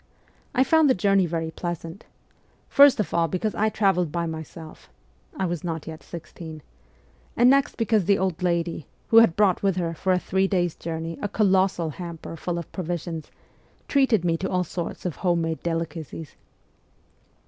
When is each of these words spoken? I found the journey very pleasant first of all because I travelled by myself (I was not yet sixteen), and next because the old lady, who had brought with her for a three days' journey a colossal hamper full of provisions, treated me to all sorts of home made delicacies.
I 0.55 0.63
found 0.63 0.89
the 0.89 0.95
journey 0.95 1.27
very 1.27 1.51
pleasant 1.51 2.07
first 2.67 2.99
of 2.99 3.13
all 3.13 3.27
because 3.27 3.53
I 3.53 3.69
travelled 3.69 4.11
by 4.11 4.25
myself 4.25 4.89
(I 5.37 5.45
was 5.45 5.63
not 5.63 5.85
yet 5.85 6.01
sixteen), 6.01 6.63
and 7.37 7.51
next 7.51 7.77
because 7.77 8.05
the 8.05 8.17
old 8.17 8.41
lady, 8.41 8.87
who 9.09 9.17
had 9.17 9.35
brought 9.35 9.61
with 9.61 9.75
her 9.75 9.93
for 9.93 10.11
a 10.11 10.17
three 10.17 10.47
days' 10.47 10.73
journey 10.73 11.19
a 11.21 11.27
colossal 11.29 11.91
hamper 11.91 12.35
full 12.35 12.57
of 12.57 12.71
provisions, 12.71 13.29
treated 13.87 14.25
me 14.25 14.37
to 14.37 14.49
all 14.49 14.63
sorts 14.63 15.05
of 15.05 15.17
home 15.17 15.43
made 15.43 15.61
delicacies. 15.61 16.35